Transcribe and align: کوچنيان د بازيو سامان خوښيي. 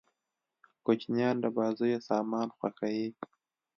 کوچنيان 0.85 1.35
د 1.43 1.45
بازيو 1.57 2.05
سامان 2.09 2.47
خوښيي. 2.57 3.07